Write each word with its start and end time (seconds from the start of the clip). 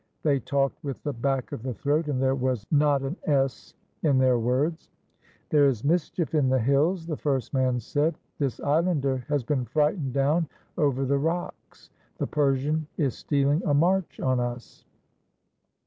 They 0.23 0.39
talked 0.39 0.83
with 0.83 1.03
the 1.03 1.13
back 1.13 1.51
of 1.51 1.61
the 1.61 1.75
throat, 1.75 2.07
and 2.07 2.19
there 2.19 2.33
was 2.33 2.65
not 2.71 3.03
an 3.03 3.15
"s" 3.27 3.75
in 4.01 4.17
their 4.17 4.39
words. 4.39 4.89
"There 5.51 5.67
is 5.67 5.83
mischief 5.83 6.33
in 6.33 6.49
the 6.49 6.57
hills," 6.57 7.05
the 7.05 7.15
first 7.17 7.53
man 7.53 7.79
said. 7.79 8.15
"This 8.39 8.59
islander 8.61 9.17
has 9.29 9.43
been 9.43 9.63
frightened 9.63 10.13
down 10.13 10.47
over 10.75 11.05
the 11.05 11.19
rocks. 11.19 11.91
The 12.17 12.25
Persian 12.25 12.87
is 12.97 13.13
stealing 13.15 13.61
a 13.63 13.75
march 13.75 14.19
on 14.19 14.39
us." 14.39 14.85